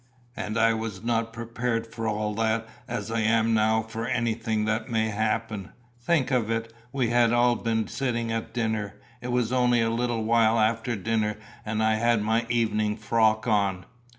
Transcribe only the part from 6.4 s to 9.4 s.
it, we had all been sitting at dinner, it